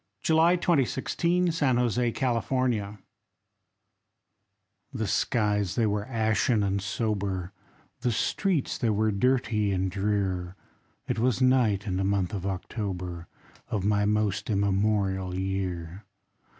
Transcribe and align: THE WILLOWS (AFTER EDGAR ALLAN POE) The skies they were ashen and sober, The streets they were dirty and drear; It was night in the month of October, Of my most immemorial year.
THE 0.25 0.33
WILLOWS 0.33 0.53
(AFTER 0.97 1.25
EDGAR 1.27 2.25
ALLAN 2.25 2.53
POE) 2.71 2.97
The 4.91 5.05
skies 5.05 5.75
they 5.75 5.85
were 5.85 6.07
ashen 6.07 6.63
and 6.63 6.81
sober, 6.81 7.53
The 7.99 8.11
streets 8.11 8.79
they 8.79 8.89
were 8.89 9.11
dirty 9.11 9.71
and 9.71 9.91
drear; 9.91 10.55
It 11.07 11.19
was 11.19 11.39
night 11.39 11.85
in 11.85 11.97
the 11.97 12.03
month 12.03 12.33
of 12.33 12.47
October, 12.47 13.27
Of 13.67 13.85
my 13.85 14.05
most 14.05 14.49
immemorial 14.49 15.35
year. 15.35 16.03